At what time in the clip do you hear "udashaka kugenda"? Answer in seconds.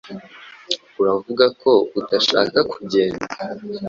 1.99-3.25